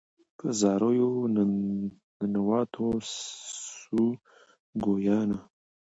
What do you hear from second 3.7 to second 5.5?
سوه ګویانه